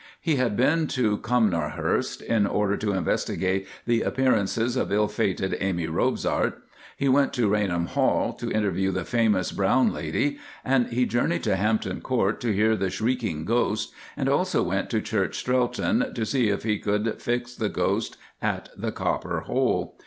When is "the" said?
3.85-4.01, 8.91-9.05, 12.75-12.89, 17.53-17.69, 18.75-18.91